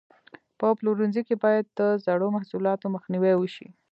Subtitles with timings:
[0.59, 3.67] په پلورنځي کې باید د زړو محصولاتو مخنیوی وشي.